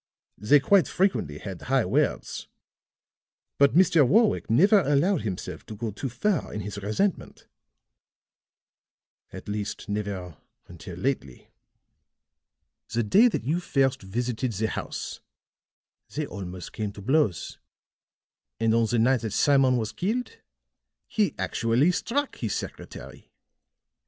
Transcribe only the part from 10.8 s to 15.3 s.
lately. The day that you first visited the house,